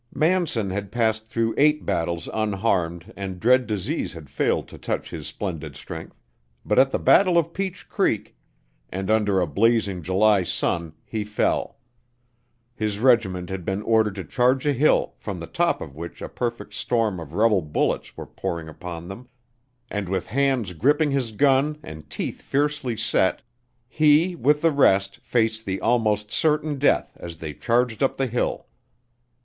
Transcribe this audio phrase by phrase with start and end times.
[0.15, 5.27] Manson had passed through eight battles unharmed and dread disease had failed to touch his
[5.27, 6.19] splendid strength;
[6.65, 8.35] but at the battle of Peach Creek,
[8.89, 11.77] and under a blazing July sun he fell.
[12.73, 16.27] His regiment had been ordered to charge a hill, from the top of which a
[16.29, 19.29] perfect storm of rebel bullets were pouring upon them,
[19.87, 23.43] and with hands gripping his gun and teeth fiercely set,
[23.87, 28.65] he with the rest faced the almost certain death as they charged up the hill!